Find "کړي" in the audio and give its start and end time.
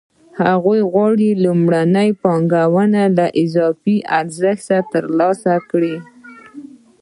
5.69-5.95